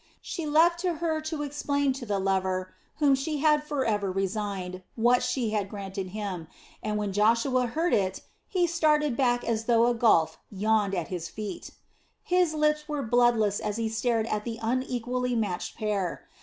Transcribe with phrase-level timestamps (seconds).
[0.19, 5.21] She left to Hur to explain to the lover whom she had forever resigned what
[5.21, 6.47] she had granted him,
[6.81, 11.27] and when Joshua heard it, he started back as though a gulf yawned at his
[11.29, 11.69] feet.
[12.23, 16.27] His lips were bloodless as he stared at the unequally matched pair.